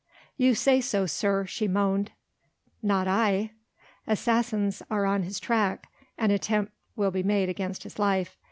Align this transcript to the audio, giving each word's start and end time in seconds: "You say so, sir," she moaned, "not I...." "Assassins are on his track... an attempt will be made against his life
"You 0.35 0.55
say 0.55 0.81
so, 0.81 1.05
sir," 1.05 1.45
she 1.45 1.67
moaned, 1.67 2.11
"not 2.81 3.07
I...." 3.07 3.51
"Assassins 4.07 4.81
are 4.89 5.05
on 5.05 5.21
his 5.21 5.39
track... 5.39 5.91
an 6.17 6.31
attempt 6.31 6.71
will 6.95 7.11
be 7.11 7.21
made 7.21 7.49
against 7.49 7.83
his 7.83 7.99
life 7.99 8.35